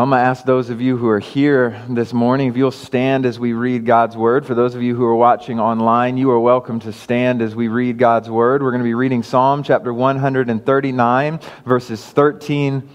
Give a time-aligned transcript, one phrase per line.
[0.00, 3.26] I'm going to ask those of you who are here this morning if you'll stand
[3.26, 4.46] as we read God's word.
[4.46, 7.68] For those of you who are watching online, you are welcome to stand as we
[7.68, 8.62] read God's word.
[8.62, 12.88] We're going to be reading Psalm chapter 139, verses 13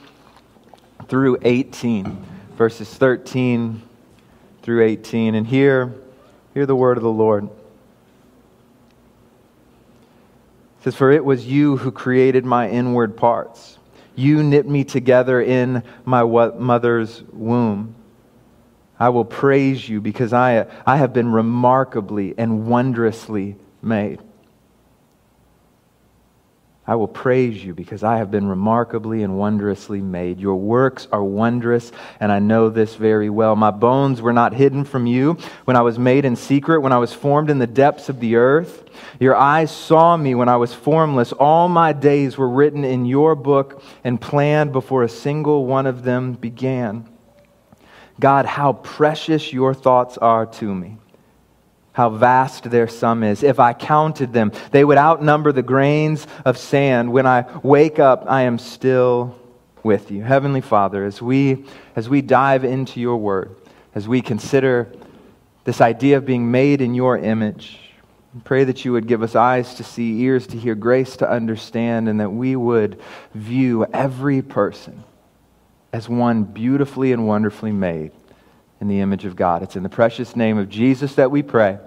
[1.07, 2.25] through 18.
[2.55, 3.83] Verses 13
[4.63, 5.35] through 18.
[5.35, 5.93] And hear,
[6.55, 7.43] hear the word of the Lord.
[7.43, 7.51] It
[10.85, 13.77] says, For it was you who created my inward parts.
[14.15, 17.95] You knit me together in my mother's womb.
[18.99, 24.21] I will praise you because I, I have been remarkably and wondrously made.
[26.87, 30.39] I will praise you because I have been remarkably and wondrously made.
[30.39, 33.55] Your works are wondrous, and I know this very well.
[33.55, 36.99] My bones were not hidden from you when I was made in secret, when I
[36.99, 38.83] was formed in the depths of the earth.
[39.19, 41.31] Your eyes saw me when I was formless.
[41.31, 46.03] All my days were written in your book and planned before a single one of
[46.03, 47.09] them began.
[48.19, 50.97] God, how precious your thoughts are to me
[51.95, 53.41] how vast their sum is.
[53.41, 57.13] If I counted them, they would outnumber the grains of sand.
[57.13, 59.39] When I wake up, I am still
[59.81, 60.21] with you.
[60.21, 61.63] Heavenly Father, as we,
[61.95, 63.55] as we dive into your word,
[63.95, 64.91] as we consider
[65.63, 67.79] this idea of being made in your image,
[68.43, 72.09] pray that you would give us eyes to see, ears to hear, grace to understand,
[72.09, 72.99] and that we would
[73.33, 75.01] view every person
[75.93, 78.11] as one beautifully and wonderfully made
[78.81, 79.63] in the image of God.
[79.63, 81.79] It's in the precious name of Jesus that we pray.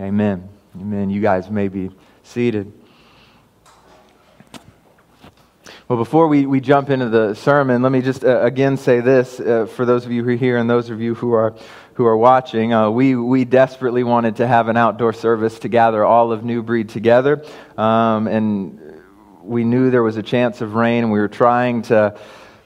[0.00, 0.48] Amen.
[0.80, 1.10] Amen.
[1.10, 1.90] You guys may be
[2.22, 2.72] seated.
[5.88, 9.38] Well, before we, we jump into the sermon, let me just uh, again say this
[9.38, 11.54] uh, for those of you who are here and those of you who are,
[11.94, 12.72] who are watching.
[12.72, 16.62] Uh, we, we desperately wanted to have an outdoor service to gather all of New
[16.62, 17.44] Breed together.
[17.76, 19.02] Um, and
[19.42, 22.18] we knew there was a chance of rain, and we were trying to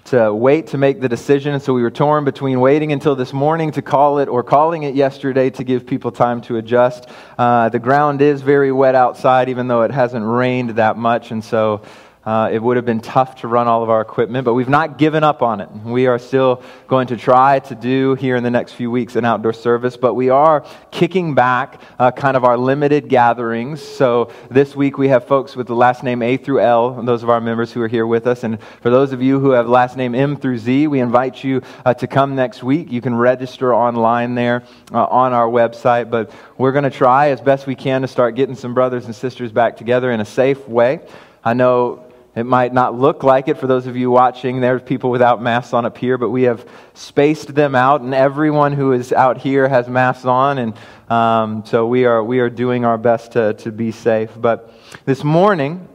[0.07, 1.55] to wait to make the decision.
[1.55, 4.85] And so we were torn between waiting until this morning to call it or calling
[4.85, 7.09] it yesterday to give people time to adjust.
[7.37, 11.31] Uh, the ground is very wet outside, even though it hasn't rained that much.
[11.31, 11.83] And so
[12.26, 14.98] uh, it would have been tough to run all of our equipment, but we've not
[14.98, 15.70] given up on it.
[15.84, 19.25] We are still going to try to do here in the next few weeks an
[19.25, 23.81] outdoor service, but we are kicking back uh, kind of our limited gatherings.
[23.81, 27.31] So this week we have folks with the last name A through L, those of
[27.31, 28.42] our members who are here with us.
[28.42, 31.62] And for those of you who have last name M through Z, we invite you
[31.84, 32.91] uh, to come next week.
[32.91, 37.41] You can register online there uh, on our website, but we're going to try as
[37.41, 40.66] best we can to start getting some brothers and sisters back together in a safe
[40.66, 41.00] way.
[41.44, 42.06] I know
[42.36, 44.60] it might not look like it for those of you watching.
[44.60, 48.74] There's people without masks on up here, but we have spaced them out, and everyone
[48.74, 50.74] who is out here has masks on, and
[51.10, 54.30] um, so we are we are doing our best to to be safe.
[54.36, 54.72] But
[55.04, 55.88] this morning.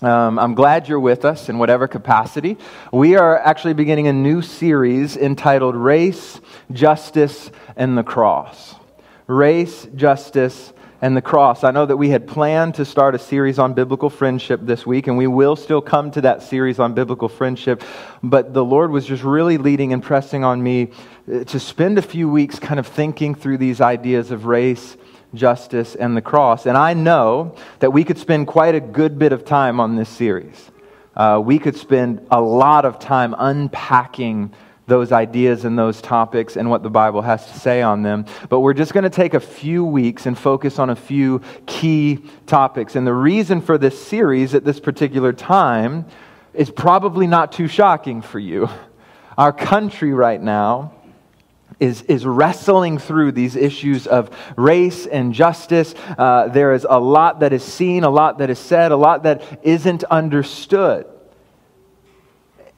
[0.00, 2.58] Um, I'm glad you're with us in whatever capacity.
[2.92, 6.40] We are actually beginning a new series entitled Race,
[6.72, 8.74] Justice, and the Cross.
[9.28, 10.72] Race, Justice,
[11.02, 11.64] and the cross.
[11.64, 15.08] I know that we had planned to start a series on biblical friendship this week,
[15.08, 17.82] and we will still come to that series on biblical friendship.
[18.22, 20.92] But the Lord was just really leading and pressing on me
[21.30, 24.96] uh, to spend a few weeks kind of thinking through these ideas of race,
[25.34, 26.66] justice, and the cross.
[26.66, 30.08] And I know that we could spend quite a good bit of time on this
[30.08, 30.70] series.
[31.16, 34.54] Uh, we could spend a lot of time unpacking
[34.86, 38.26] those ideas and those topics and what the Bible has to say on them.
[38.48, 42.24] But we're just going to take a few weeks and focus on a few key
[42.46, 42.96] topics.
[42.96, 46.06] And the reason for this series at this particular time
[46.52, 48.68] is probably not too shocking for you.
[49.38, 50.92] Our country right now
[51.80, 55.94] is, is wrestling through these issues of race and justice.
[56.18, 59.22] Uh, there is a lot that is seen, a lot that is said, a lot
[59.22, 61.06] that isn't understood.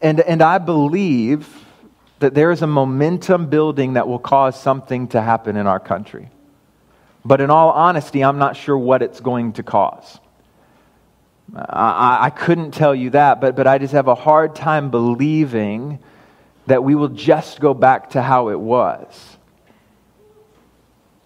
[0.01, 1.64] And, and I believe
[2.21, 6.31] that there is a momentum building that will cause something to happen in our country.
[7.25, 10.19] But in all honesty, I'm not sure what it's going to cause.
[11.55, 15.99] I, I, couldn't tell you that, but, but I just have a hard time believing
[16.67, 19.37] that we will just go back to how it was.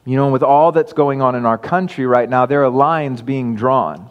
[0.04, 3.22] You know, with all that's going on in our country right now, there are lines
[3.22, 4.10] being drawn.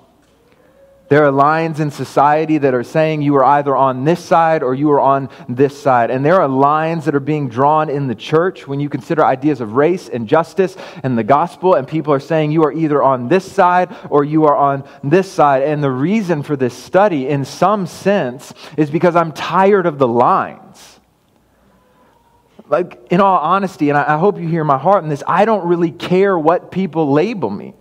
[1.10, 4.76] There are lines in society that are saying you are either on this side or
[4.76, 6.12] you are on this side.
[6.12, 9.62] And there are lines that are being drawn in the church when you consider ideas
[9.62, 13.30] of race and justice and the gospel, and people are saying you are either on
[13.30, 15.64] this side or you are on this side.
[15.64, 20.08] And the reason for this study, in some sense, is because I'm tired of the
[20.08, 21.00] lines.
[22.68, 25.66] Like, in all honesty, and I hope you hear my heart in this, I don't
[25.70, 27.76] really care what people label me.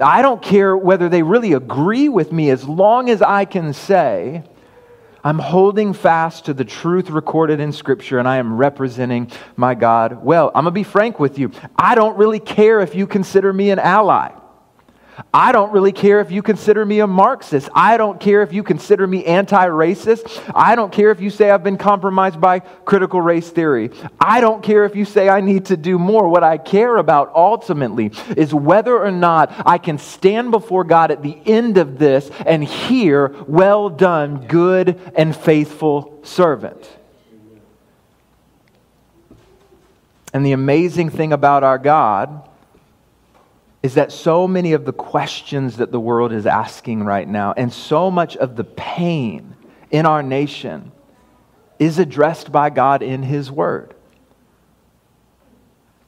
[0.00, 4.44] I don't care whether they really agree with me as long as I can say,
[5.24, 10.24] I'm holding fast to the truth recorded in Scripture and I am representing my God
[10.24, 10.48] well.
[10.54, 11.50] I'm going to be frank with you.
[11.76, 14.32] I don't really care if you consider me an ally.
[15.32, 17.68] I don't really care if you consider me a Marxist.
[17.74, 20.52] I don't care if you consider me anti racist.
[20.54, 23.90] I don't care if you say I've been compromised by critical race theory.
[24.20, 26.28] I don't care if you say I need to do more.
[26.28, 31.22] What I care about ultimately is whether or not I can stand before God at
[31.22, 36.88] the end of this and hear, Well done, good and faithful servant.
[40.32, 42.47] And the amazing thing about our God
[43.82, 47.72] is that so many of the questions that the world is asking right now, and
[47.72, 49.56] so much of the pain
[49.90, 50.90] in our nation,
[51.78, 53.94] is addressed by God in His Word.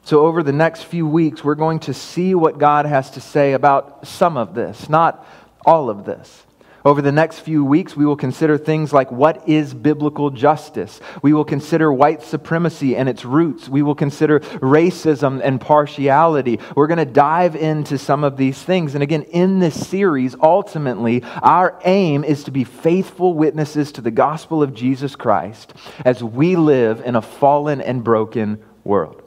[0.03, 3.53] So, over the next few weeks, we're going to see what God has to say
[3.53, 5.25] about some of this, not
[5.65, 6.45] all of this.
[6.83, 10.99] Over the next few weeks, we will consider things like what is biblical justice?
[11.21, 13.69] We will consider white supremacy and its roots.
[13.69, 16.59] We will consider racism and partiality.
[16.75, 18.95] We're going to dive into some of these things.
[18.95, 24.09] And again, in this series, ultimately, our aim is to be faithful witnesses to the
[24.11, 29.21] gospel of Jesus Christ as we live in a fallen and broken world.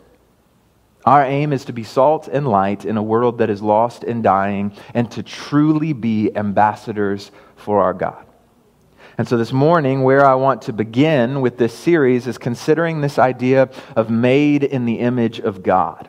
[1.06, 4.22] Our aim is to be salt and light in a world that is lost and
[4.22, 7.30] dying, and to truly be ambassadors
[7.64, 8.26] for our God.
[9.16, 13.18] And so this morning, where I want to begin with this series is considering this
[13.18, 16.08] idea of made in the image of God.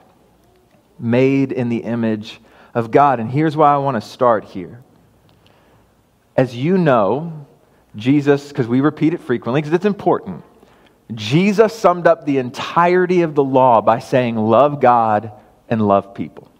[1.00, 2.42] Made in the image
[2.74, 3.19] of God.
[3.19, 4.84] And here's why I want to start here.
[6.36, 7.48] As you know,
[7.96, 10.44] Jesus, because we repeat it frequently, because it's important,
[11.13, 15.31] Jesus summed up the entirety of the law by saying, Love God
[15.69, 16.52] and love people.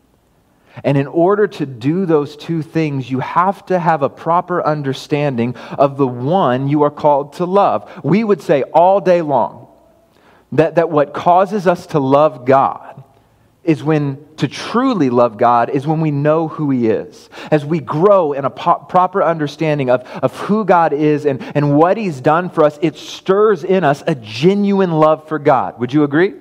[0.84, 5.56] And in order to do those two things, you have to have a proper understanding
[5.78, 7.90] of the one you are called to love.
[8.04, 9.68] We would say all day long
[10.52, 13.04] that, that what causes us to love God
[13.64, 17.30] is when to truly love God is when we know who He is.
[17.50, 21.76] As we grow in a po- proper understanding of, of who God is and, and
[21.76, 25.80] what He's done for us, it stirs in us a genuine love for God.
[25.80, 26.36] Would you agree?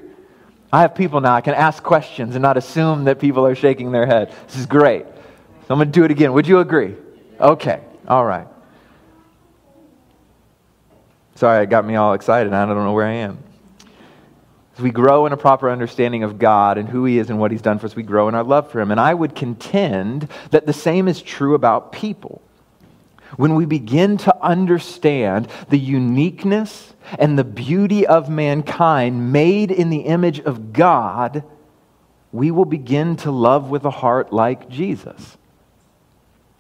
[0.75, 3.93] I have people now, I can ask questions and not assume that people are shaking
[3.93, 4.35] their head.
[4.49, 5.07] This is great.
[5.07, 6.33] So I'm going to do it again.
[6.33, 6.97] Would you agree?
[7.39, 8.49] Okay, all right.
[11.37, 12.53] Sorry, it got me all excited.
[12.53, 13.39] I don't know where I am.
[14.77, 17.53] As we grow in a proper understanding of God and who He is and what
[17.53, 18.91] He's done for us, we grow in our love for Him.
[18.91, 22.43] And I would contend that the same is true about people.
[23.37, 30.03] When we begin to understand the uniqueness and the beauty of mankind made in the
[30.03, 31.45] image of God,
[32.33, 35.37] we will begin to love with a heart like Jesus.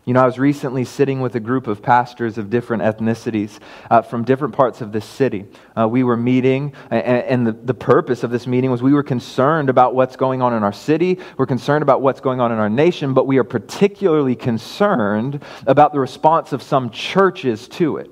[0.06, 3.58] You know, I was recently sitting with a group of pastors of different ethnicities
[3.90, 5.46] uh, from different parts of this city.
[5.74, 9.02] Uh, we were meeting, and, and the, the purpose of this meeting was we were
[9.02, 12.58] concerned about what's going on in our city, we're concerned about what's going on in
[12.58, 18.10] our nation, but we are particularly concerned about the response of some churches to it.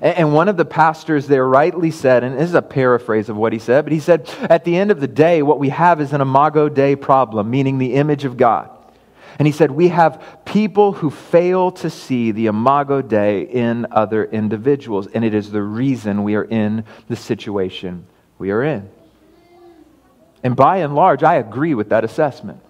[0.00, 3.52] And one of the pastors there rightly said, and this is a paraphrase of what
[3.52, 6.12] he said, but he said, at the end of the day, what we have is
[6.12, 8.75] an imago Dei problem, meaning the image of God.
[9.38, 14.24] And he said, We have people who fail to see the imago Dei in other
[14.24, 18.06] individuals, and it is the reason we are in the situation
[18.38, 18.88] we are in.
[20.42, 22.60] And by and large, I agree with that assessment.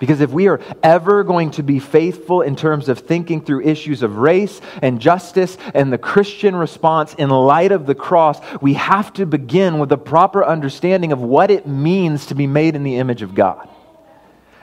[0.00, 4.02] Because if we are ever going to be faithful in terms of thinking through issues
[4.02, 9.12] of race and justice and the Christian response in light of the cross, we have
[9.14, 12.96] to begin with a proper understanding of what it means to be made in the
[12.96, 13.68] image of God.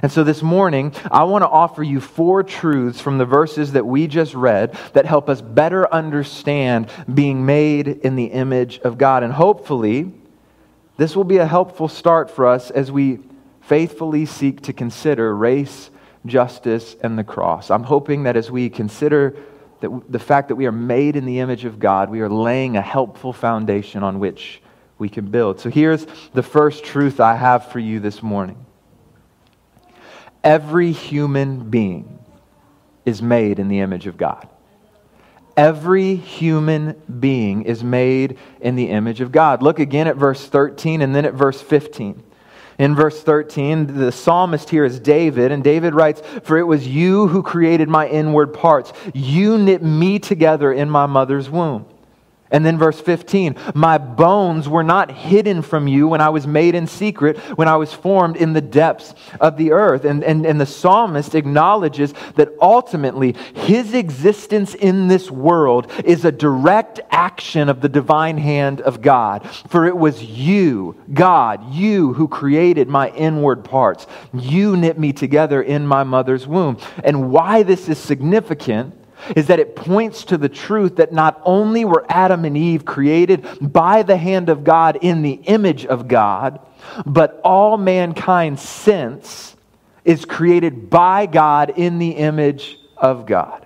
[0.01, 3.85] And so this morning, I want to offer you four truths from the verses that
[3.85, 9.21] we just read that help us better understand being made in the image of God.
[9.21, 10.11] And hopefully,
[10.97, 13.19] this will be a helpful start for us as we
[13.61, 15.91] faithfully seek to consider race,
[16.25, 17.69] justice, and the cross.
[17.69, 19.35] I'm hoping that as we consider
[19.81, 22.75] that the fact that we are made in the image of God, we are laying
[22.75, 24.61] a helpful foundation on which
[24.97, 25.59] we can build.
[25.59, 28.65] So here's the first truth I have for you this morning.
[30.43, 32.19] Every human being
[33.05, 34.47] is made in the image of God.
[35.57, 39.61] Every human being is made in the image of God.
[39.61, 42.23] Look again at verse 13 and then at verse 15.
[42.79, 47.27] In verse 13, the psalmist here is David, and David writes, For it was you
[47.27, 48.91] who created my inward parts.
[49.13, 51.85] You knit me together in my mother's womb.
[52.51, 56.75] And then verse 15, my bones were not hidden from you when I was made
[56.75, 60.03] in secret, when I was formed in the depths of the earth.
[60.03, 66.31] And, and, and the psalmist acknowledges that ultimately his existence in this world is a
[66.31, 69.49] direct action of the divine hand of God.
[69.69, 74.07] For it was you, God, you who created my inward parts.
[74.33, 76.77] You knit me together in my mother's womb.
[77.03, 79.00] And why this is significant
[79.35, 83.45] is that it points to the truth that not only were Adam and Eve created
[83.61, 86.59] by the hand of God in the image of God,
[87.05, 89.55] but all mankind since
[90.03, 93.65] is created by God in the image of God.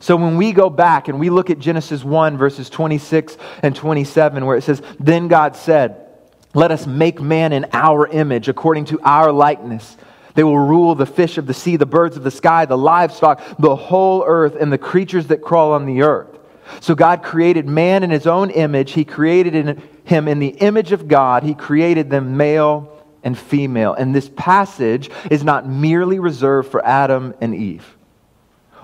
[0.00, 4.44] So when we go back and we look at Genesis 1, verses 26 and 27,
[4.44, 6.06] where it says, Then God said,
[6.52, 9.96] Let us make man in our image, according to our likeness
[10.34, 13.40] they will rule the fish of the sea, the birds of the sky, the livestock,
[13.58, 16.38] the whole earth, and the creatures that crawl on the earth.
[16.80, 18.92] So God created man in his own image.
[18.92, 21.42] He created in him in the image of God.
[21.42, 22.90] He created them male
[23.22, 23.94] and female.
[23.94, 27.96] And this passage is not merely reserved for Adam and Eve,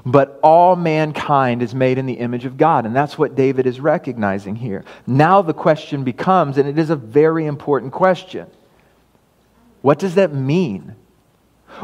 [0.05, 2.87] but all mankind is made in the image of God.
[2.87, 4.85] And that's what David is recognizing here.
[5.07, 8.47] Now the question becomes, and it is a very important question
[9.83, 10.95] what does that mean?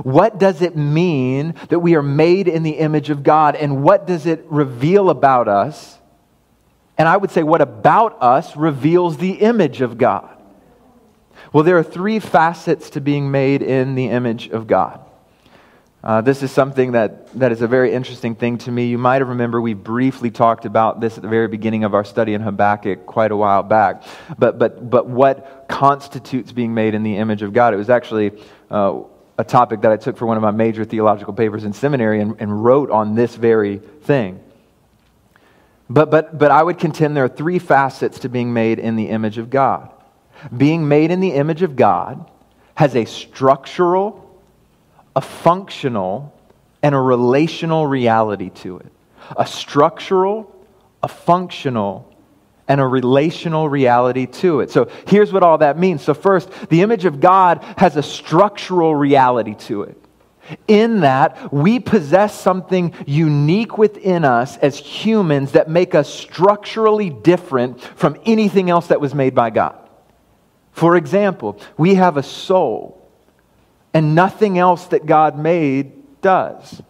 [0.02, 3.56] What does it mean that we are made in the image of God?
[3.56, 5.98] And what does it reveal about us?
[6.98, 10.30] And I would say, what about us reveals the image of God?
[11.52, 15.00] Well, there are three facets to being made in the image of God.
[16.02, 18.86] Uh, this is something that, that is a very interesting thing to me.
[18.86, 22.04] You might have remember we briefly talked about this at the very beginning of our
[22.04, 24.04] study in Habakkuk quite a while back.
[24.38, 27.74] But, but, but what constitutes being made in the image of God?
[27.74, 28.40] It was actually
[28.70, 29.00] uh,
[29.38, 32.36] a topic that I took for one of my major theological papers in seminary and,
[32.38, 34.40] and wrote on this very thing.
[35.88, 39.08] But, but, but I would contend there are three facets to being made in the
[39.08, 39.90] image of God.
[40.54, 42.30] Being made in the image of God
[42.74, 44.40] has a structural,
[45.14, 46.32] a functional,
[46.82, 48.92] and a relational reality to it.
[49.36, 50.54] A structural,
[51.02, 52.15] a functional,
[52.68, 54.70] and a relational reality to it.
[54.70, 56.02] So here's what all that means.
[56.02, 59.96] So, first, the image of God has a structural reality to it.
[60.68, 67.80] In that, we possess something unique within us as humans that make us structurally different
[67.80, 69.76] from anything else that was made by God.
[70.72, 73.08] For example, we have a soul,
[73.94, 76.82] and nothing else that God made does.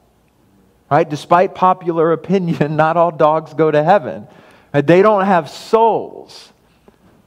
[0.91, 1.09] Right?
[1.09, 4.27] Despite popular opinion, not all dogs go to heaven.
[4.73, 6.53] Uh, they don't have souls,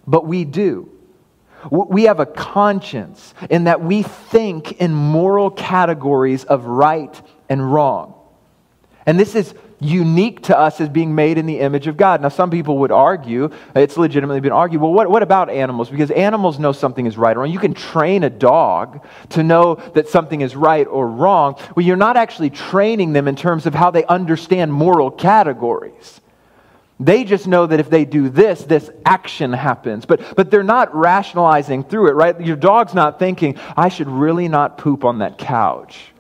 [0.06, 0.90] but we do.
[1.72, 8.14] We have a conscience in that we think in moral categories of right and wrong.
[9.06, 12.22] And this is unique to us as being made in the image of God.
[12.22, 15.90] Now, some people would argue, it's legitimately been argued, well, what, what about animals?
[15.90, 17.52] Because animals know something is right or wrong.
[17.52, 21.56] You can train a dog to know that something is right or wrong.
[21.76, 26.19] Well, you're not actually training them in terms of how they understand moral categories.
[27.00, 30.06] They just know that if they do this, this action happens.
[30.06, 32.40] But, but they're not rationalizing through it, right?
[32.42, 36.12] Your dog's not thinking, I should really not poop on that couch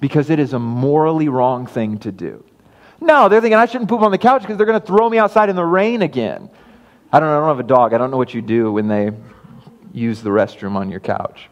[0.00, 2.42] because it is a morally wrong thing to do.
[2.98, 5.18] No, they're thinking, I shouldn't poop on the couch because they're going to throw me
[5.18, 6.48] outside in the rain again.
[7.12, 7.92] I don't know, I don't have a dog.
[7.92, 9.10] I don't know what you do when they
[9.92, 11.50] use the restroom on your couch.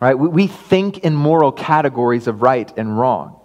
[0.00, 0.14] Right?
[0.14, 3.37] We, we think in moral categories of right and wrong.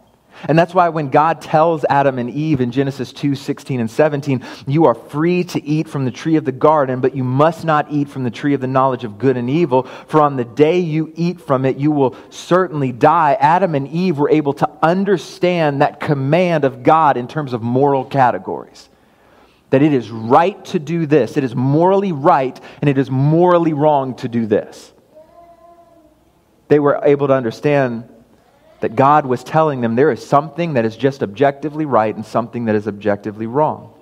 [0.48, 4.44] And that's why when God tells Adam and Eve in Genesis 2 16 and 17,
[4.68, 7.92] you are free to eat from the tree of the garden, but you must not
[7.92, 10.80] eat from the tree of the knowledge of good and evil, for on the day
[10.80, 13.38] you eat from it, you will certainly die.
[13.40, 18.04] Adam and Eve were able to understand that command of God in terms of moral
[18.04, 18.90] categories.
[19.70, 23.74] That it is right to do this, it is morally right, and it is morally
[23.74, 24.92] wrong to do this.
[26.68, 28.10] They were able to understand
[28.84, 32.66] that God was telling them there is something that is just objectively right and something
[32.66, 33.94] that is objectively wrong.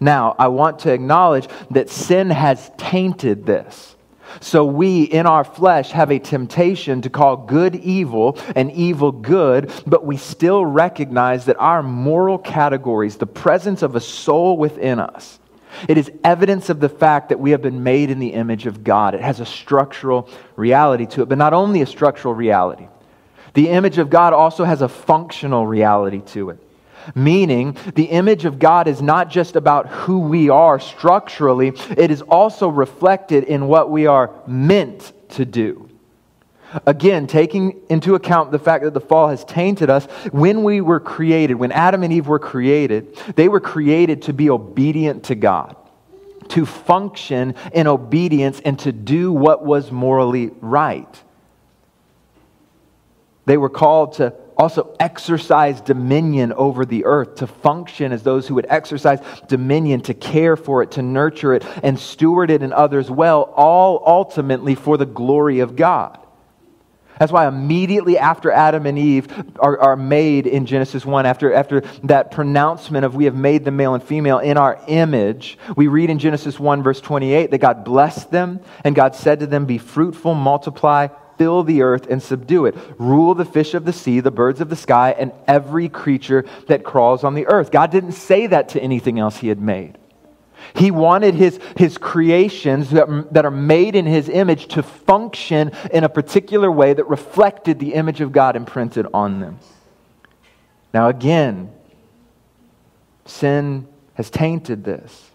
[0.00, 3.94] Now, I want to acknowledge that sin has tainted this.
[4.40, 9.70] So we, in our flesh, have a temptation to call good evil and evil good,
[9.86, 15.38] but we still recognize that our moral categories, the presence of a soul within us,
[15.86, 18.82] it is evidence of the fact that we have been made in the image of
[18.82, 19.14] God.
[19.14, 22.88] It has a structural reality to it, but not only a structural reality.
[23.54, 26.58] The image of God also has a functional reality to it.
[27.14, 32.22] Meaning, the image of God is not just about who we are structurally, it is
[32.22, 35.88] also reflected in what we are meant to do.
[36.86, 41.00] Again, taking into account the fact that the fall has tainted us, when we were
[41.00, 45.76] created, when Adam and Eve were created, they were created to be obedient to God,
[46.48, 51.22] to function in obedience, and to do what was morally right.
[53.44, 58.54] They were called to also exercise dominion over the earth, to function as those who
[58.54, 59.18] would exercise
[59.48, 64.02] dominion, to care for it, to nurture it, and steward it in others well, all
[64.06, 66.18] ultimately for the glory of God.
[67.18, 71.82] That's why immediately after Adam and Eve are, are made in Genesis 1, after, after
[72.04, 76.10] that pronouncement of we have made them male and female in our image, we read
[76.10, 79.78] in Genesis 1, verse 28, that God blessed them, and God said to them, Be
[79.78, 81.08] fruitful, multiply,
[81.42, 82.76] fill the earth, and subdue it.
[82.98, 86.84] Rule the fish of the sea, the birds of the sky, and every creature that
[86.84, 87.72] crawls on the earth.
[87.72, 89.98] God didn't say that to anything else He had made.
[90.76, 96.04] He wanted his, his creations that, that are made in his image to function in
[96.04, 99.58] a particular way that reflected the image of God imprinted on them.
[100.94, 101.72] Now, again,
[103.26, 105.32] sin has tainted this,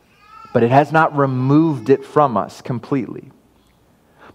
[0.54, 3.30] but it has not removed it from us completely.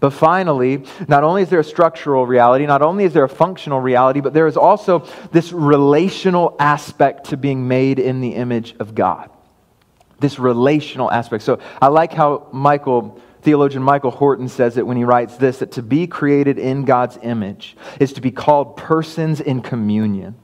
[0.03, 3.79] But finally, not only is there a structural reality, not only is there a functional
[3.79, 8.95] reality, but there is also this relational aspect to being made in the image of
[8.95, 9.29] God
[10.19, 11.43] this relational aspect.
[11.43, 15.71] So I like how Michael, theologian Michael Horton says it when he writes this that
[15.73, 20.35] to be created in God's image is to be called persons in communion.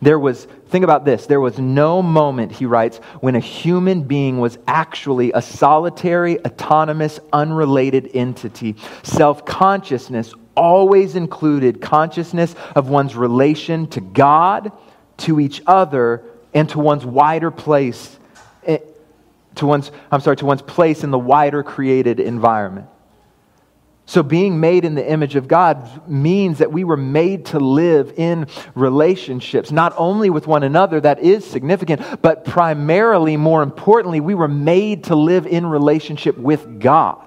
[0.00, 4.38] There was, think about this, there was no moment, he writes, when a human being
[4.38, 8.76] was actually a solitary, autonomous, unrelated entity.
[9.02, 14.72] Self consciousness always included consciousness of one's relation to God,
[15.18, 16.24] to each other,
[16.54, 18.18] and to one's wider place
[18.64, 18.78] eh,
[19.56, 22.88] to one's, I'm sorry, to one's place in the wider created environment.
[24.08, 28.12] So, being made in the image of God means that we were made to live
[28.16, 28.46] in
[28.76, 34.46] relationships, not only with one another, that is significant, but primarily, more importantly, we were
[34.46, 37.20] made to live in relationship with God.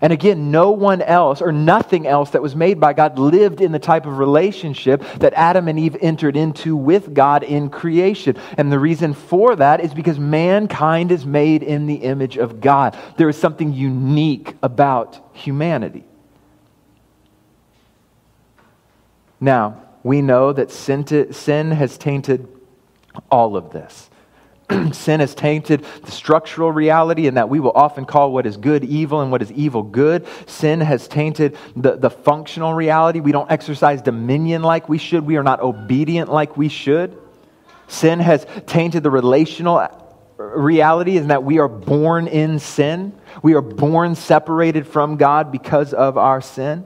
[0.00, 3.72] And again, no one else or nothing else that was made by God lived in
[3.72, 8.36] the type of relationship that Adam and Eve entered into with God in creation.
[8.56, 12.96] And the reason for that is because mankind is made in the image of God.
[13.16, 16.04] There is something unique about humanity.
[19.40, 22.48] Now, we know that sin, has tainted
[23.30, 24.07] all of this.
[24.92, 28.84] sin has tainted the structural reality and that we will often call what is good
[28.84, 30.26] evil and what is evil good.
[30.46, 33.20] Sin has tainted the, the functional reality.
[33.20, 35.24] We don't exercise dominion like we should.
[35.24, 37.16] We are not obedient like we should.
[37.86, 39.88] Sin has tainted the relational uh,
[40.38, 43.18] reality is that we are born in sin.
[43.42, 46.84] We are born separated from God because of our sin.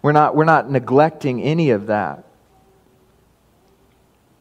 [0.00, 2.24] We're not, we're not neglecting any of that.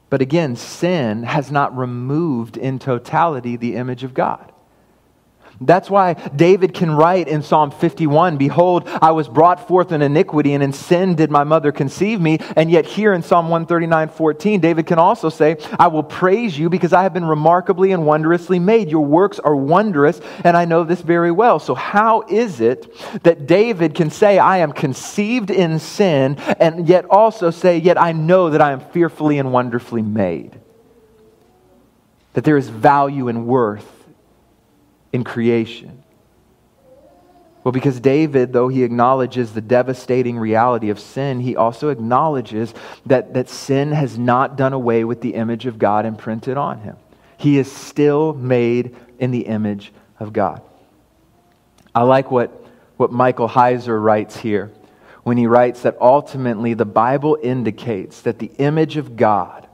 [0.09, 4.51] But again, sin has not removed in totality the image of God.
[5.59, 10.53] That's why David can write in Psalm 51 Behold, I was brought forth in iniquity,
[10.53, 12.39] and in sin did my mother conceive me.
[12.55, 16.69] And yet, here in Psalm 139 14, David can also say, I will praise you
[16.69, 18.91] because I have been remarkably and wondrously made.
[18.91, 21.57] Your works are wondrous, and I know this very well.
[21.59, 22.93] So, how is it
[23.23, 28.11] that David can say, I am conceived in sin, and yet also say, Yet I
[28.11, 30.59] know that I am fearfully and wonderfully made?
[32.33, 33.96] That there is value and worth
[35.13, 36.03] in creation?
[37.63, 42.73] Well, because David, though he acknowledges the devastating reality of sin, he also acknowledges
[43.05, 46.95] that, that sin has not done away with the image of God imprinted on him.
[47.35, 50.61] He is still made in the image of God.
[51.93, 52.51] I like what,
[52.95, 54.71] what Michael Heiser writes here
[55.23, 59.67] when he writes that ultimately the Bible indicates that the image of God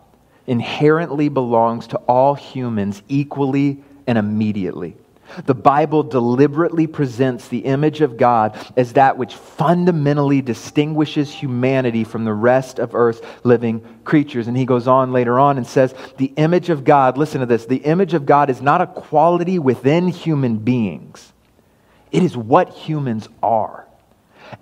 [0.48, 4.98] inherently belongs to all humans equally and immediately.
[5.46, 12.26] The Bible deliberately presents the image of God as that which fundamentally distinguishes humanity from
[12.26, 14.48] the rest of Earth's living creatures.
[14.48, 17.66] And he goes on later on and says, The image of God, listen to this,
[17.66, 21.34] the image of God is not a quality within human beings,
[22.12, 23.83] it is what humans are.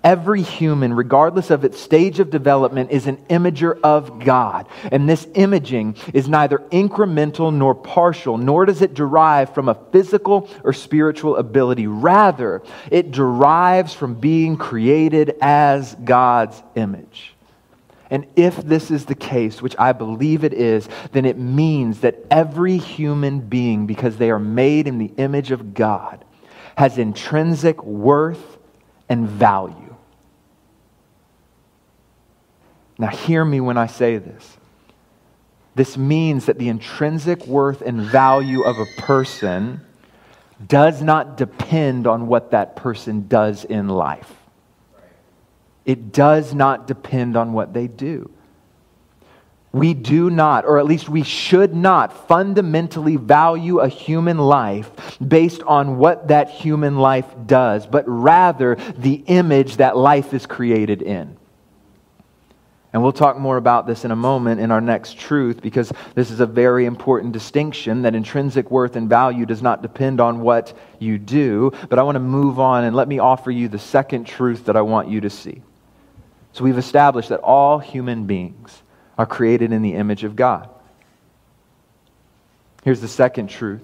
[0.02, 4.66] Every human, regardless of its stage of development, is an imager of God.
[4.90, 10.48] And this imaging is neither incremental nor partial, nor does it derive from a physical
[10.64, 11.86] or spiritual ability.
[11.86, 17.34] Rather, it derives from being created as God's image.
[18.10, 22.26] And if this is the case, which I believe it is, then it means that
[22.30, 26.22] every human being, because they are made in the image of God,
[26.76, 28.58] has intrinsic worth
[29.08, 29.81] and value.
[33.02, 34.58] Now, hear me when I say this.
[35.74, 39.80] This means that the intrinsic worth and value of a person
[40.68, 44.32] does not depend on what that person does in life.
[45.84, 48.30] It does not depend on what they do.
[49.72, 55.64] We do not, or at least we should not, fundamentally value a human life based
[55.64, 61.36] on what that human life does, but rather the image that life is created in.
[62.92, 66.30] And we'll talk more about this in a moment in our next truth because this
[66.30, 70.76] is a very important distinction that intrinsic worth and value does not depend on what
[70.98, 71.72] you do.
[71.88, 74.76] But I want to move on and let me offer you the second truth that
[74.76, 75.62] I want you to see.
[76.52, 78.82] So we've established that all human beings
[79.16, 80.68] are created in the image of God.
[82.84, 83.82] Here's the second truth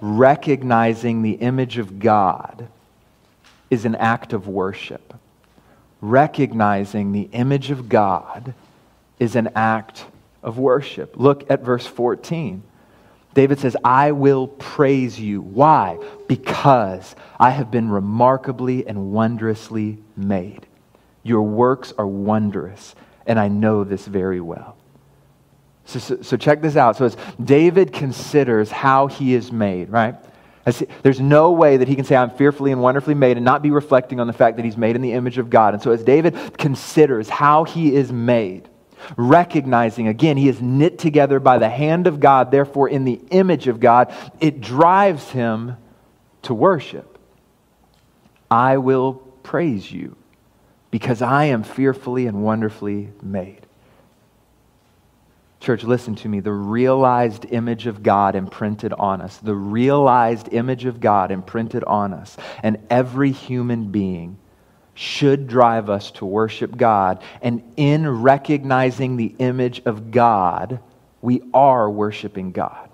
[0.00, 2.66] recognizing the image of God
[3.70, 5.14] is an act of worship
[6.10, 8.54] recognizing the image of God
[9.18, 10.04] is an act
[10.42, 11.16] of worship.
[11.16, 12.62] Look at verse 14.
[13.32, 15.40] David says, I will praise you.
[15.40, 15.98] Why?
[16.28, 20.66] Because I have been remarkably and wondrously made.
[21.22, 22.94] Your works are wondrous,
[23.26, 24.76] and I know this very well.
[25.86, 26.96] So, so, so check this out.
[26.96, 30.14] So, as David considers how he is made, right?
[31.02, 33.70] There's no way that he can say, I'm fearfully and wonderfully made, and not be
[33.70, 35.74] reflecting on the fact that he's made in the image of God.
[35.74, 38.68] And so, as David considers how he is made,
[39.16, 43.68] recognizing again, he is knit together by the hand of God, therefore, in the image
[43.68, 45.76] of God, it drives him
[46.42, 47.18] to worship.
[48.50, 50.16] I will praise you
[50.90, 53.66] because I am fearfully and wonderfully made.
[55.64, 56.40] Church, listen to me.
[56.40, 62.12] The realized image of God imprinted on us, the realized image of God imprinted on
[62.12, 64.36] us, and every human being
[64.92, 67.22] should drive us to worship God.
[67.40, 70.80] And in recognizing the image of God,
[71.22, 72.90] we are worshiping God.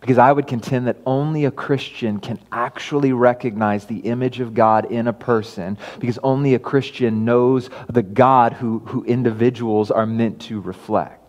[0.00, 4.90] Because I would contend that only a Christian can actually recognize the image of God
[4.90, 10.40] in a person, because only a Christian knows the God who, who individuals are meant
[10.42, 11.19] to reflect.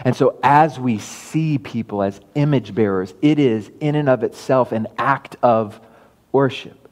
[0.00, 4.72] And so, as we see people as image bearers, it is in and of itself
[4.72, 5.80] an act of
[6.32, 6.88] worship.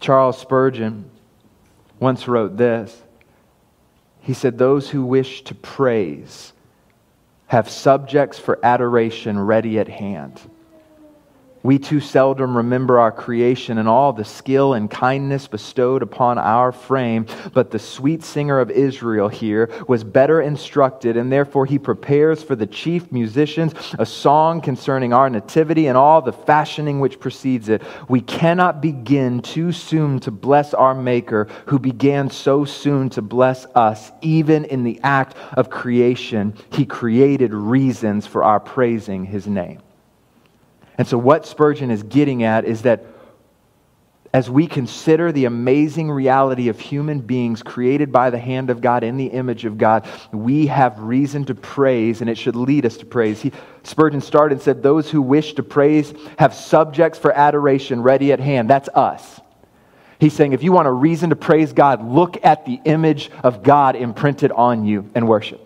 [0.00, 1.10] Charles Spurgeon
[2.00, 3.02] once wrote this.
[4.20, 6.52] He said, Those who wish to praise
[7.46, 10.40] have subjects for adoration ready at hand.
[11.66, 16.70] We too seldom remember our creation and all the skill and kindness bestowed upon our
[16.70, 22.40] frame, but the sweet singer of Israel here was better instructed, and therefore he prepares
[22.40, 27.68] for the chief musicians a song concerning our nativity and all the fashioning which precedes
[27.68, 27.82] it.
[28.08, 33.66] We cannot begin too soon to bless our Maker, who began so soon to bless
[33.74, 34.12] us.
[34.20, 39.80] Even in the act of creation, he created reasons for our praising his name.
[40.98, 43.04] And so, what Spurgeon is getting at is that
[44.32, 49.02] as we consider the amazing reality of human beings created by the hand of God
[49.02, 52.98] in the image of God, we have reason to praise, and it should lead us
[52.98, 53.40] to praise.
[53.40, 58.32] He, Spurgeon started and said, Those who wish to praise have subjects for adoration ready
[58.32, 58.68] at hand.
[58.68, 59.40] That's us.
[60.18, 63.62] He's saying, if you want a reason to praise God, look at the image of
[63.62, 65.65] God imprinted on you and worship.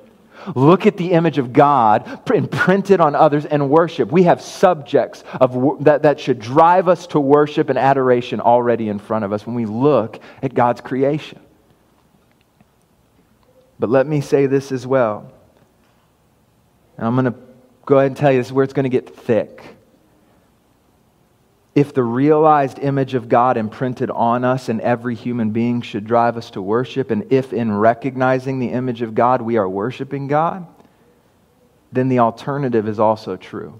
[0.54, 4.10] Look at the image of God imprinted on others and worship.
[4.10, 8.98] We have subjects of, that, that should drive us to worship and adoration already in
[8.98, 11.40] front of us when we look at God's creation.
[13.78, 15.32] But let me say this as well.
[16.96, 17.38] And I'm going to
[17.86, 19.62] go ahead and tell you this is where it's going to get thick
[21.74, 26.36] if the realized image of God imprinted on us and every human being should drive
[26.36, 30.66] us to worship, and if in recognizing the image of God we are worshiping God,
[31.92, 33.78] then the alternative is also true.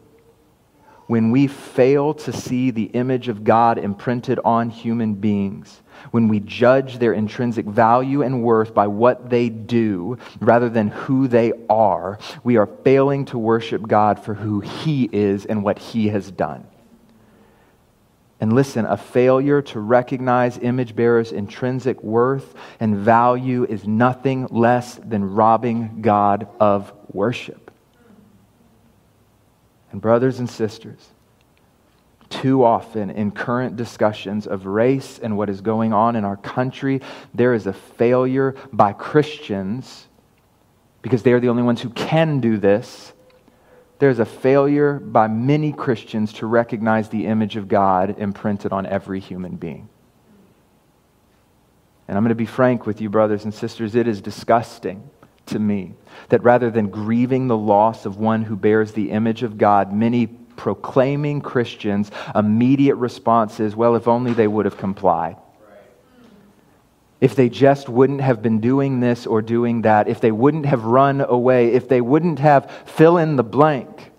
[1.09, 6.39] When we fail to see the image of God imprinted on human beings, when we
[6.39, 12.21] judge their intrinsic value and worth by what they do rather than who they are,
[12.45, 16.70] we are failing to worship God for who He is and what He has done.
[18.41, 24.95] And listen, a failure to recognize image bearers' intrinsic worth and value is nothing less
[24.97, 27.71] than robbing God of worship.
[29.93, 31.11] And, brothers and sisters,
[32.31, 37.03] too often in current discussions of race and what is going on in our country,
[37.35, 40.07] there is a failure by Christians,
[41.03, 43.13] because they are the only ones who can do this,
[44.01, 49.21] there's a failure by many Christians to recognize the image of God imprinted on every
[49.21, 49.89] human being.
[52.09, 55.09] And I'm going to be frank with you, brothers and sisters, it is disgusting
[55.47, 55.95] to me
[56.31, 60.27] that rather than grieving the loss of one who bears the image of God, many
[60.27, 65.37] proclaiming Christians' immediate response is, well, if only they would have complied.
[67.21, 70.85] If they just wouldn't have been doing this or doing that, if they wouldn't have
[70.85, 74.11] run away, if they wouldn't have fill in the blank.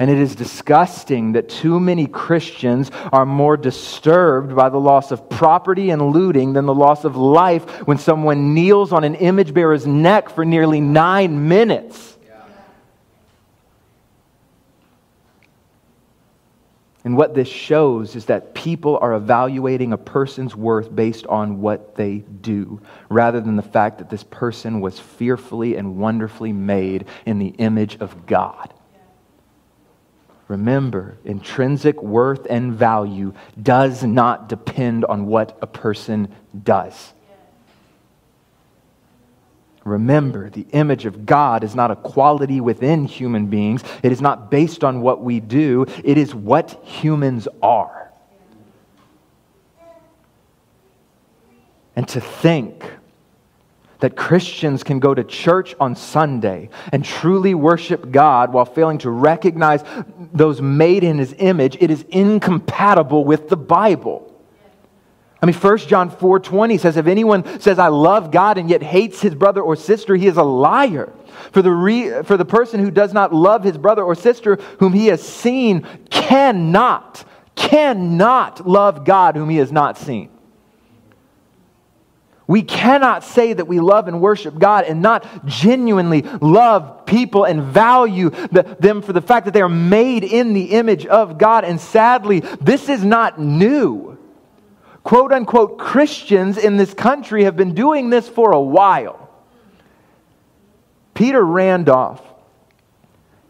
[0.00, 5.28] And it is disgusting that too many Christians are more disturbed by the loss of
[5.28, 9.86] property and looting than the loss of life when someone kneels on an image bearer's
[9.86, 12.17] neck for nearly nine minutes.
[17.08, 21.94] And what this shows is that people are evaluating a person's worth based on what
[21.94, 27.38] they do, rather than the fact that this person was fearfully and wonderfully made in
[27.38, 28.74] the image of God.
[30.48, 36.28] Remember, intrinsic worth and value does not depend on what a person
[36.62, 37.14] does.
[39.88, 43.82] Remember, the image of God is not a quality within human beings.
[44.02, 48.10] It is not based on what we do, it is what humans are.
[51.96, 52.84] And to think
[54.00, 59.10] that Christians can go to church on Sunday and truly worship God while failing to
[59.10, 59.82] recognize
[60.32, 64.27] those made in his image, it is incompatible with the Bible.
[65.40, 68.82] I mean, 1 John 4 20 says, If anyone says, I love God and yet
[68.82, 71.12] hates his brother or sister, he is a liar.
[71.52, 74.92] For the, re- for the person who does not love his brother or sister whom
[74.92, 77.24] he has seen cannot,
[77.54, 80.30] cannot love God whom he has not seen.
[82.48, 87.62] We cannot say that we love and worship God and not genuinely love people and
[87.62, 91.64] value the, them for the fact that they are made in the image of God.
[91.64, 94.17] And sadly, this is not new.
[95.08, 99.30] Quote unquote Christians in this country have been doing this for a while.
[101.14, 102.20] Peter Randolph,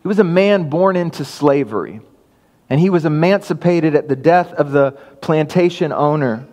[0.00, 2.00] he was a man born into slavery,
[2.70, 6.46] and he was emancipated at the death of the plantation owner.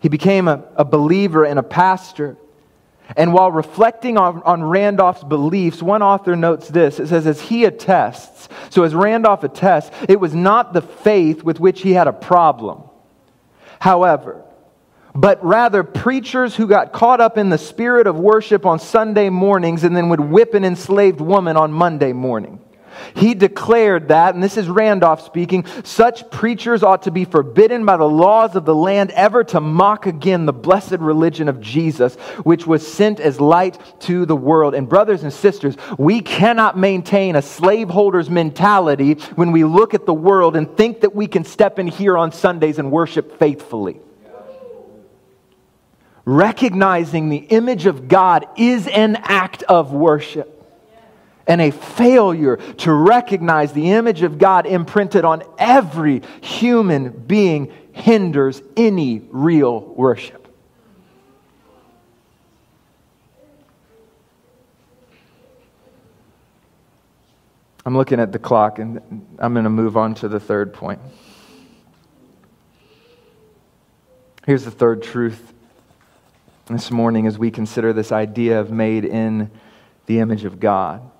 [0.00, 2.36] He became a, a believer and a pastor.
[3.16, 6.98] And while reflecting on, on Randolph's beliefs, one author notes this.
[6.98, 11.60] It says, as he attests, so as Randolph attests, it was not the faith with
[11.60, 12.89] which he had a problem.
[13.80, 14.44] However,
[15.14, 19.82] but rather preachers who got caught up in the spirit of worship on Sunday mornings
[19.82, 22.60] and then would whip an enslaved woman on Monday morning.
[23.14, 27.96] He declared that, and this is Randolph speaking, such preachers ought to be forbidden by
[27.96, 32.66] the laws of the land ever to mock again the blessed religion of Jesus, which
[32.66, 34.74] was sent as light to the world.
[34.74, 40.14] And, brothers and sisters, we cannot maintain a slaveholder's mentality when we look at the
[40.14, 44.00] world and think that we can step in here on Sundays and worship faithfully.
[46.24, 50.49] Recognizing the image of God is an act of worship
[51.46, 58.62] and a failure to recognize the image of God imprinted on every human being hinders
[58.76, 60.40] any real worship.
[67.84, 69.00] I'm looking at the clock and
[69.38, 71.00] I'm going to move on to the third point.
[74.46, 75.52] Here's the third truth
[76.66, 79.50] this morning as we consider this idea of made in
[80.06, 81.10] the image of God.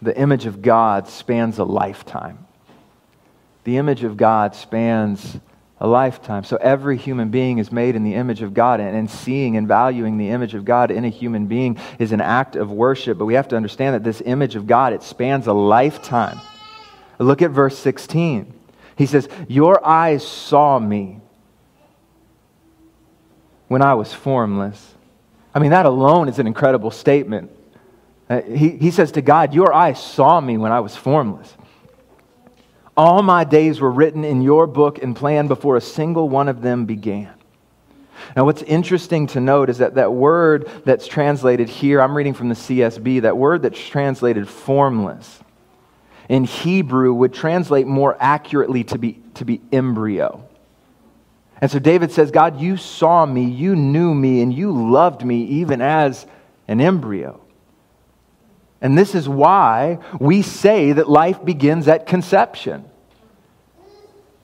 [0.00, 2.46] The image of God spans a lifetime.
[3.64, 5.38] The image of God spans
[5.80, 6.44] a lifetime.
[6.44, 9.68] So every human being is made in the image of God, and, and, seeing and
[9.68, 13.18] valuing the image of God in a human being is an act of worship.
[13.18, 16.40] But we have to understand that this image of God, it spans a lifetime.
[17.18, 18.52] Look at verse 16.
[18.96, 21.20] He says, Your eyes saw me
[23.68, 24.94] when I was formless.
[25.54, 27.50] I mean, that alone is an incredible statement.
[28.28, 31.54] Uh, he, he says to God, Your eyes saw me when I was formless.
[32.96, 36.62] All my days were written in your book and planned before a single one of
[36.62, 37.32] them began.
[38.36, 42.48] Now, what's interesting to note is that that word that's translated here, I'm reading from
[42.48, 45.40] the CSB, that word that's translated formless
[46.28, 50.46] in Hebrew would translate more accurately to be, to be embryo.
[51.60, 55.44] And so David says, God, you saw me, you knew me, and you loved me
[55.44, 56.26] even as
[56.68, 57.40] an embryo.
[58.80, 62.84] And this is why we say that life begins at conception.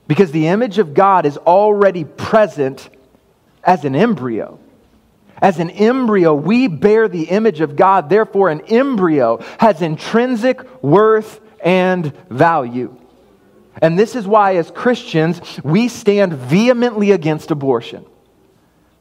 [0.07, 2.89] Because the image of God is already present
[3.63, 4.59] as an embryo.
[5.41, 8.09] As an embryo, we bear the image of God.
[8.09, 12.95] Therefore, an embryo has intrinsic worth and value.
[13.81, 18.05] And this is why, as Christians, we stand vehemently against abortion.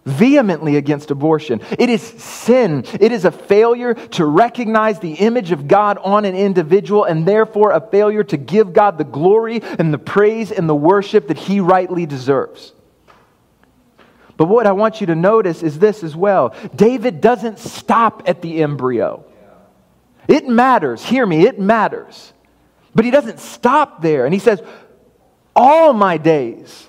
[0.04, 1.60] Vehemently against abortion.
[1.78, 2.84] It is sin.
[3.00, 7.72] It is a failure to recognize the image of God on an individual, and therefore
[7.72, 11.60] a failure to give God the glory and the praise and the worship that he
[11.60, 12.72] rightly deserves.
[14.36, 18.42] But what I want you to notice is this as well David doesn't stop at
[18.42, 19.24] the embryo.
[20.28, 21.04] It matters.
[21.04, 22.32] Hear me, it matters.
[22.94, 24.24] But he doesn't stop there.
[24.24, 24.62] And he says,
[25.54, 26.88] All my days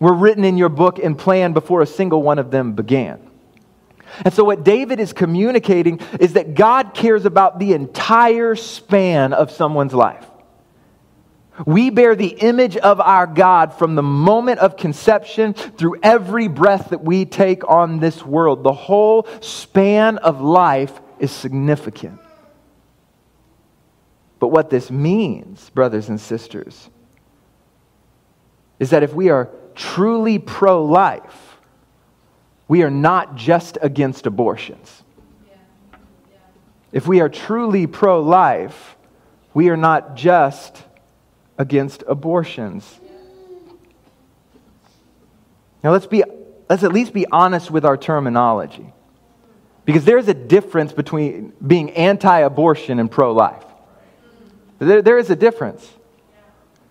[0.00, 3.30] were written in your book and planned before a single one of them began.
[4.24, 9.52] And so, what David is communicating is that God cares about the entire span of
[9.52, 10.26] someone's life.
[11.66, 16.90] We bear the image of our God from the moment of conception through every breath
[16.90, 18.64] that we take on this world.
[18.64, 22.18] The whole span of life is significant.
[24.38, 26.88] But what this means, brothers and sisters,
[28.78, 31.56] is that if we are truly pro life,
[32.68, 35.02] we are not just against abortions.
[36.92, 38.96] If we are truly pro life,
[39.54, 40.84] we are not just
[41.56, 43.00] against abortions.
[45.82, 46.22] Now let's be
[46.68, 48.92] let's at least be honest with our terminology.
[49.86, 53.64] Because there's a difference between being anti-abortion and pro-life.
[54.78, 55.88] There, there is a difference.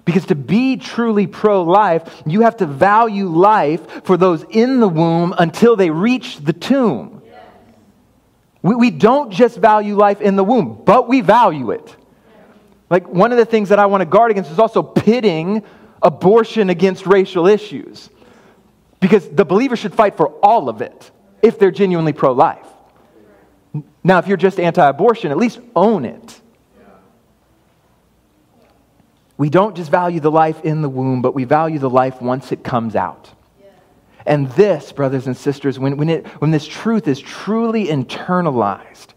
[0.10, 4.88] Because to be truly pro life, you have to value life for those in the
[4.88, 7.22] womb until they reach the tomb.
[8.64, 11.96] We, we don't just value life in the womb, but we value it.
[12.90, 15.62] Like, one of the things that I want to guard against is also pitting
[16.02, 18.10] abortion against racial issues.
[19.00, 21.12] Because the believer should fight for all of it
[21.44, 22.66] if they're genuinely pro life.
[24.04, 26.42] Now, if you're just anti abortion, at least own it.
[29.40, 32.52] We don't just value the life in the womb, but we value the life once
[32.52, 33.30] it comes out.
[34.26, 39.08] And this, brothers and sisters, when, when, it, when this truth is truly internalized,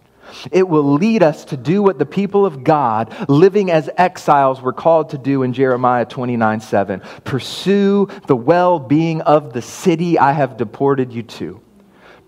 [0.53, 4.73] it will lead us to do what the people of God, living as exiles, were
[4.73, 7.03] called to do in Jeremiah 29 7.
[7.25, 11.61] Pursue the well being of the city I have deported you to.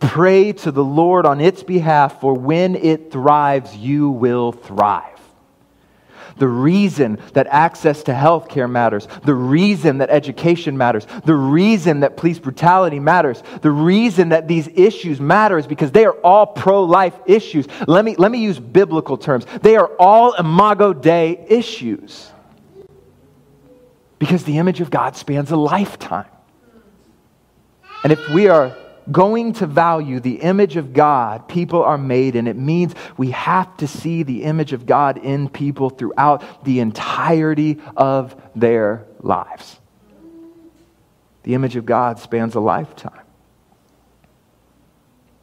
[0.01, 5.14] Pray to the Lord on its behalf, for when it thrives, you will thrive
[6.37, 12.01] the reason that access to health care matters, the reason that education matters, the reason
[12.01, 16.47] that police brutality matters, the reason that these issues matter is because they are all
[16.47, 17.67] pro life issues.
[17.87, 19.47] Let me, let me use biblical terms.
[19.63, 22.31] They are all imago Dei issues.
[24.19, 26.27] Because the image of God spans a lifetime.
[28.03, 28.77] And if we are
[29.11, 32.47] going to value the image of God people are made in.
[32.47, 37.81] It means we have to see the image of God in people throughout the entirety
[37.97, 39.79] of their lives.
[41.43, 43.21] The image of God spans a lifetime.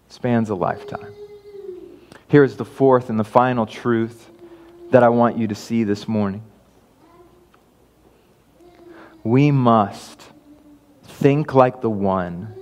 [0.10, 1.14] Spans a lifetime.
[2.28, 4.30] Here's the fourth and the final truth
[4.90, 6.44] that I want you to see this morning.
[9.24, 10.22] We must
[11.04, 12.56] think like the one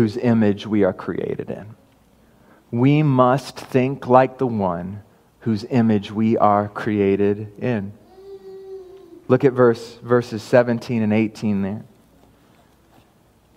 [0.00, 1.76] whose image we are created in.
[2.70, 5.02] We must think like the one
[5.40, 7.92] whose image we are created in.
[9.28, 11.84] Look at verse, verses 17 and 18 there.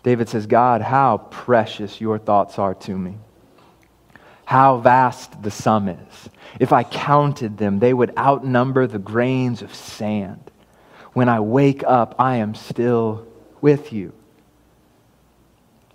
[0.04, 3.16] David says, God, how precious your thoughts are to me.
[4.44, 6.30] How vast the sum is.
[6.60, 10.52] If I counted them, they would outnumber the grains of sand.
[11.14, 13.26] When I wake up, I am still
[13.62, 14.12] with you.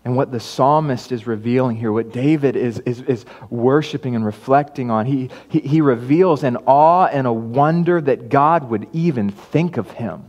[0.09, 4.91] And what the psalmist is revealing here, what David is, is, is worshiping and reflecting
[4.91, 9.77] on, he, he, he reveals an awe and a wonder that God would even think
[9.77, 10.25] of him,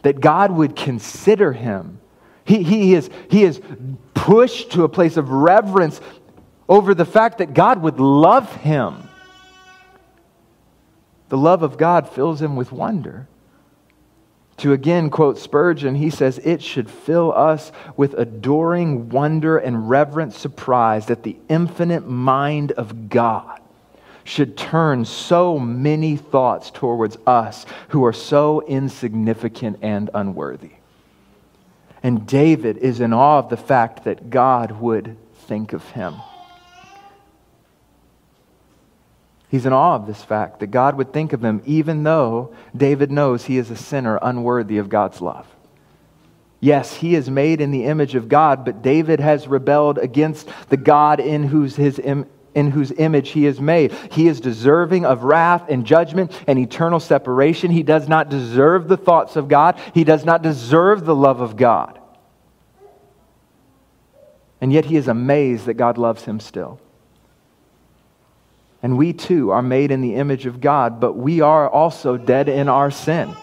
[0.00, 2.00] that God would consider him.
[2.46, 3.60] He, he, is, he is
[4.14, 6.00] pushed to a place of reverence
[6.70, 9.06] over the fact that God would love him.
[11.28, 13.28] The love of God fills him with wonder.
[14.60, 20.34] To again quote Spurgeon, he says, It should fill us with adoring wonder and reverent
[20.34, 23.58] surprise that the infinite mind of God
[24.22, 30.72] should turn so many thoughts towards us who are so insignificant and unworthy.
[32.02, 36.16] And David is in awe of the fact that God would think of him.
[39.50, 43.10] He's in awe of this fact that God would think of him, even though David
[43.10, 45.44] knows he is a sinner unworthy of God's love.
[46.60, 50.76] Yes, he is made in the image of God, but David has rebelled against the
[50.76, 53.92] God in whose, his, in whose image he is made.
[54.12, 57.72] He is deserving of wrath and judgment and eternal separation.
[57.72, 61.56] He does not deserve the thoughts of God, he does not deserve the love of
[61.56, 61.98] God.
[64.60, 66.78] And yet he is amazed that God loves him still.
[68.82, 72.48] And we too are made in the image of God, but we are also dead
[72.48, 73.36] in our sin.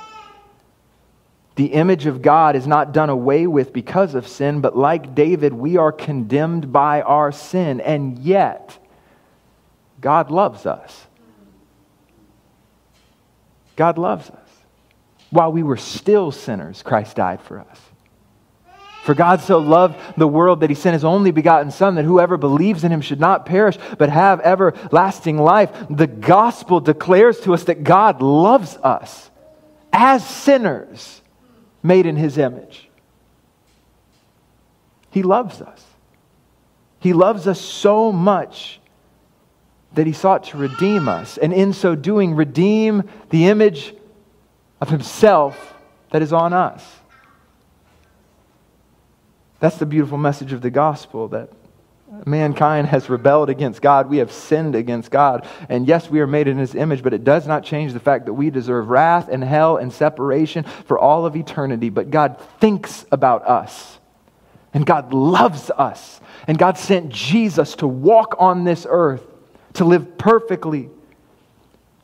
[1.55, 5.53] The image of God is not done away with because of sin, but like David,
[5.53, 7.81] we are condemned by our sin.
[7.81, 8.77] And yet,
[9.99, 11.07] God loves us.
[13.75, 14.49] God loves us.
[15.29, 17.79] While we were still sinners, Christ died for us.
[19.07, 22.35] For God so loved the world that he sent his only begotten Son, that whoever
[22.35, 25.71] believes in him should not perish, but have everlasting life.
[25.89, 29.31] The gospel declares to us that God loves us
[29.93, 31.21] as sinners
[31.81, 32.89] made in his image.
[35.09, 35.81] He loves us.
[36.99, 38.81] He loves us so much
[39.93, 43.95] that he sought to redeem us, and in so doing, redeem the image
[44.81, 45.75] of himself
[46.11, 46.83] that is on us.
[49.59, 51.49] That's the beautiful message of the gospel that
[52.25, 54.09] mankind has rebelled against God.
[54.09, 55.47] We have sinned against God.
[55.67, 58.25] And yes, we are made in his image, but it does not change the fact
[58.25, 61.89] that we deserve wrath and hell and separation for all of eternity.
[61.89, 63.99] But God thinks about us.
[64.73, 66.21] And God loves us.
[66.47, 69.23] And God sent Jesus to walk on this earth,
[69.73, 70.89] to live perfectly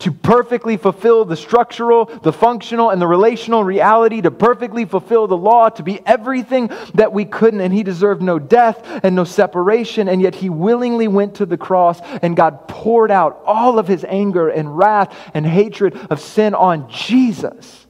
[0.04, 5.38] to perfectly fulfill the structural, the functional, and the relational reality, to perfectly fulfill the
[5.38, 7.62] law, to be everything that we couldn't.
[7.62, 11.56] And he deserved no death and no separation, and yet he willingly went to the
[11.56, 16.54] cross, and God poured out all of his anger and wrath and hatred of sin
[16.54, 17.88] on Jesus.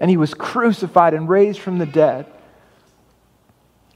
[0.00, 2.24] And he was crucified and raised from the dead.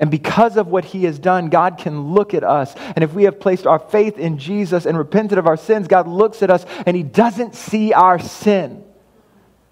[0.01, 2.75] And because of what he has done, God can look at us.
[2.77, 6.07] And if we have placed our faith in Jesus and repented of our sins, God
[6.07, 8.85] looks at us and he doesn't see our sin.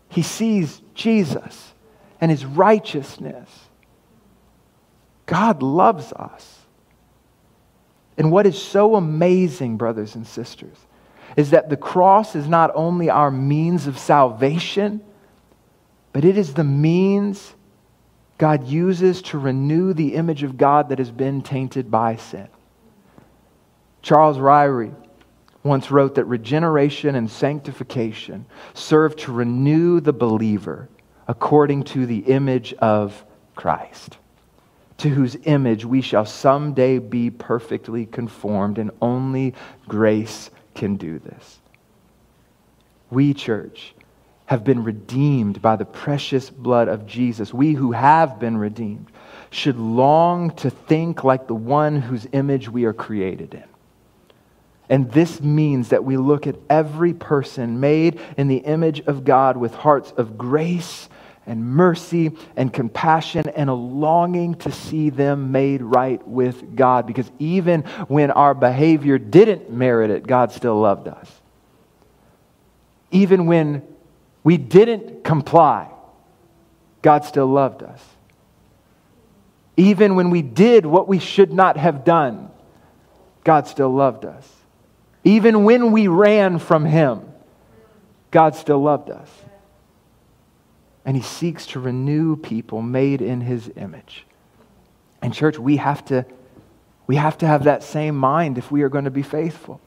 [0.08, 1.74] He sees Jesus
[2.20, 3.48] and his righteousness.
[5.26, 6.60] God loves us.
[8.16, 10.76] And what is so amazing, brothers and sisters,
[11.36, 15.02] is that the cross is not only our means of salvation,
[16.12, 17.52] but it is the means
[18.38, 22.48] God uses to renew the image of God that has been tainted by sin.
[24.02, 24.94] Charles Ryrie
[25.62, 30.88] once wrote that regeneration and sanctification serve to renew the believer
[31.26, 33.24] according to the image of
[33.56, 34.18] Christ,
[34.98, 39.54] to whose image we shall someday be perfectly conformed, and only
[39.88, 41.58] grace can do this.
[43.10, 43.95] We, church,
[44.46, 49.06] have been redeemed by the precious blood of Jesus, we who have been redeemed
[49.50, 53.64] should long to think like the one whose image we are created in.
[54.88, 59.56] And this means that we look at every person made in the image of God
[59.56, 61.08] with hearts of grace
[61.44, 67.06] and mercy and compassion and a longing to see them made right with God.
[67.06, 71.30] Because even when our behavior didn't merit it, God still loved us.
[73.10, 73.82] Even when
[74.46, 75.90] we didn't comply,
[77.02, 78.00] God still loved us.
[79.76, 82.48] Even when we did what we should not have done,
[83.42, 84.48] God still loved us.
[85.24, 87.22] Even when we ran from Him,
[88.30, 89.28] God still loved us.
[91.04, 94.26] And He seeks to renew people made in His image.
[95.20, 96.24] And, church, we have to,
[97.08, 99.80] we have, to have that same mind if we are going to be faithful.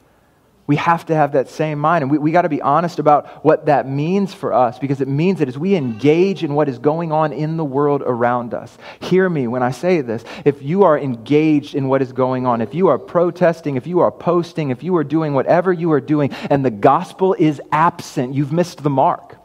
[0.70, 2.02] We have to have that same mind.
[2.02, 5.08] And we, we got to be honest about what that means for us because it
[5.08, 8.78] means that as we engage in what is going on in the world around us,
[9.00, 10.22] hear me when I say this.
[10.44, 13.98] If you are engaged in what is going on, if you are protesting, if you
[13.98, 18.34] are posting, if you are doing whatever you are doing, and the gospel is absent,
[18.34, 19.38] you've missed the mark.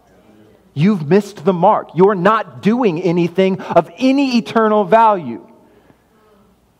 [0.75, 1.89] You've missed the mark.
[1.95, 5.43] You're not doing anything of any eternal value.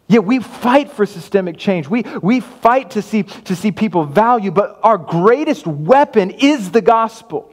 [0.08, 1.88] Yeah, we fight for systemic change.
[1.88, 6.82] We, we fight to see, to see people value, but our greatest weapon is the
[6.82, 7.52] gospel.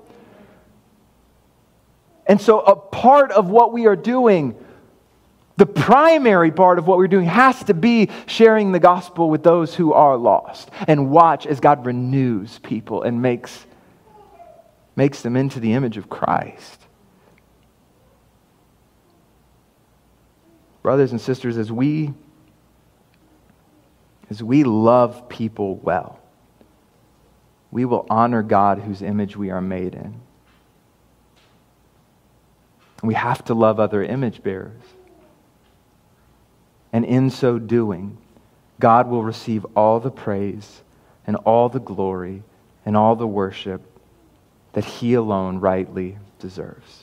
[2.26, 4.54] And so, a part of what we are doing,
[5.56, 9.74] the primary part of what we're doing, has to be sharing the gospel with those
[9.74, 10.70] who are lost.
[10.86, 13.66] And watch as God renews people and makes,
[14.94, 16.80] makes them into the image of Christ.
[20.82, 22.12] Brothers and sisters, as we
[24.32, 26.18] as we love people well,
[27.70, 30.22] we will honor God whose image we are made in.
[33.02, 34.80] We have to love other image bearers.
[36.94, 38.16] And in so doing,
[38.80, 40.80] God will receive all the praise
[41.26, 42.42] and all the glory
[42.86, 43.82] and all the worship
[44.72, 47.02] that He alone rightly deserves.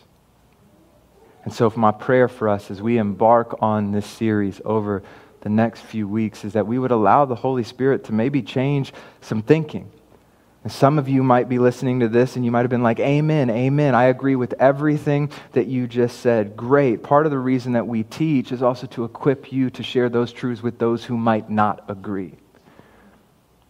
[1.43, 5.03] And so, my prayer for us as we embark on this series over
[5.41, 8.93] the next few weeks is that we would allow the Holy Spirit to maybe change
[9.21, 9.91] some thinking
[10.63, 12.99] and some of you might be listening to this and you might have been like,
[12.99, 13.95] Amen, amen.
[13.95, 16.57] I agree with everything that you just said.
[16.57, 17.01] Great.
[17.01, 20.33] Part of the reason that we teach is also to equip you to share those
[20.33, 22.33] truths with those who might not agree.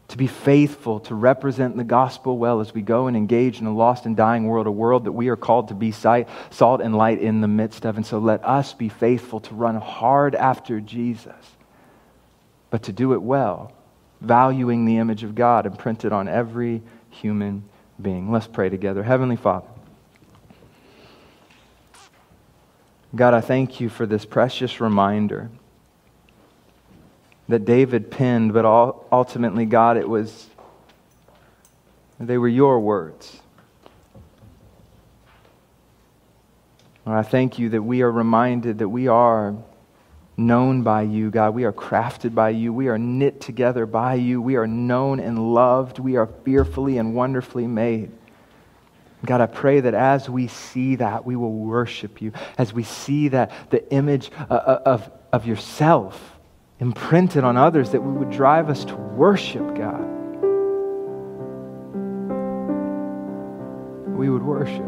[0.07, 3.75] To be faithful, to represent the gospel well as we go and engage in a
[3.75, 7.21] lost and dying world, a world that we are called to be salt and light
[7.21, 7.97] in the midst of.
[7.97, 11.35] And so let us be faithful to run hard after Jesus,
[12.69, 13.73] but to do it well
[14.21, 17.63] valuing the image of God imprinted on every human
[18.01, 18.31] being.
[18.31, 19.03] Let's pray together.
[19.03, 19.67] Heavenly Father,
[23.15, 25.49] God, I thank you for this precious reminder
[27.47, 28.65] that David penned, but
[29.11, 30.47] ultimately, God, it was,
[32.19, 33.39] they were your words.
[37.05, 39.55] I thank you that we are reminded that we are
[40.39, 41.53] known by you, God.
[41.53, 42.73] We are crafted by you.
[42.73, 44.41] We are knit together by you.
[44.41, 45.99] We are known and loved.
[45.99, 48.11] We are fearfully and wonderfully made.
[49.25, 52.31] God, I pray that as we see that, we will worship you.
[52.57, 56.37] As we see that, the image uh, uh, of, of yourself
[56.79, 60.05] imprinted on others, that we would drive us to worship, God.
[64.17, 64.85] We would worship.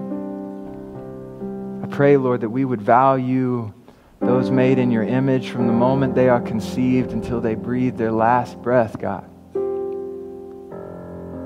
[1.84, 3.74] I pray, Lord, that we would value
[4.22, 8.12] those made in your image from the moment they are conceived until they breathe their
[8.12, 9.28] last breath, God.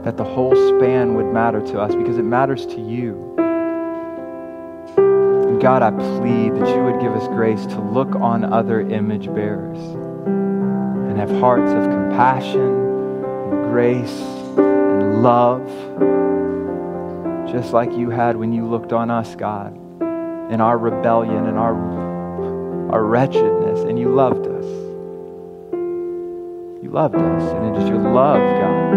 [0.04, 3.34] That the whole span would matter to us because it matters to you.
[4.98, 9.34] And God, I plead that you would give us grace to look on other image
[9.34, 9.80] bearers
[10.28, 14.20] and have hearts of compassion and grace
[14.58, 15.66] and love,
[17.50, 19.74] just like you had when you looked on us, God,
[20.52, 21.74] in our rebellion and our
[22.92, 24.66] our wretchedness, and you loved us.
[26.84, 28.92] You loved us, and it is your love, God.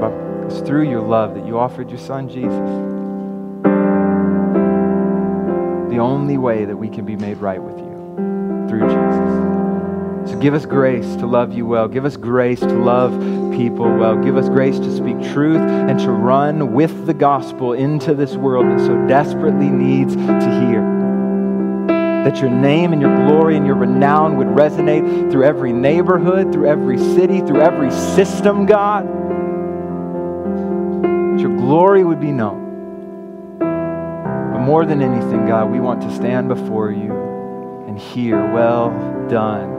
[0.00, 0.12] But
[0.46, 2.92] it's through your love that you offered your son, Jesus.
[5.90, 7.93] The only way that we can be made right with you,
[10.44, 11.88] give us grace to love you well.
[11.88, 13.18] Give us grace to love
[13.56, 14.22] people well.
[14.22, 18.66] Give us grace to speak truth and to run with the gospel into this world
[18.66, 20.82] that so desperately needs to hear.
[22.26, 26.68] That your name and your glory and your renown would resonate through every neighborhood, through
[26.68, 29.06] every city, through every system, God.
[31.04, 33.56] That your glory would be known.
[33.60, 37.14] But more than anything, God, we want to stand before you
[37.88, 38.90] and hear, well
[39.30, 39.73] done,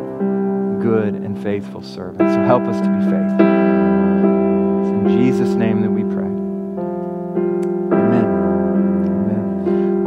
[0.85, 2.29] good and faithful servant.
[2.29, 3.47] So help us to be faithful.
[4.81, 5.94] It's in Jesus' name that.